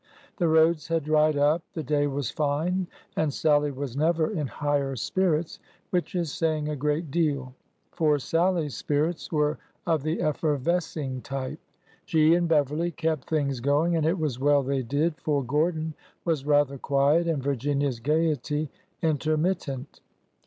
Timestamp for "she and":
12.05-12.47